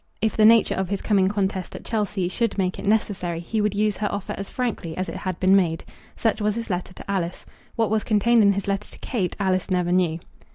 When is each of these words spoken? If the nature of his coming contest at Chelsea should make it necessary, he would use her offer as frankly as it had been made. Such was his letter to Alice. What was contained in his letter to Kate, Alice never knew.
If 0.19 0.35
the 0.35 0.45
nature 0.45 0.73
of 0.73 0.89
his 0.89 0.99
coming 1.03 1.29
contest 1.29 1.75
at 1.75 1.85
Chelsea 1.85 2.27
should 2.27 2.57
make 2.57 2.79
it 2.79 2.87
necessary, 2.87 3.39
he 3.39 3.61
would 3.61 3.75
use 3.75 3.97
her 3.97 4.11
offer 4.11 4.33
as 4.35 4.49
frankly 4.49 4.97
as 4.97 5.07
it 5.07 5.15
had 5.15 5.39
been 5.39 5.55
made. 5.55 5.83
Such 6.15 6.41
was 6.41 6.55
his 6.55 6.71
letter 6.71 6.93
to 6.95 7.11
Alice. 7.11 7.45
What 7.75 7.91
was 7.91 8.03
contained 8.03 8.41
in 8.41 8.53
his 8.53 8.67
letter 8.67 8.89
to 8.91 8.97
Kate, 8.97 9.35
Alice 9.39 9.69
never 9.69 9.91
knew. 9.91 10.17